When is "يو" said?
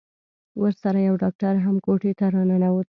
1.07-1.15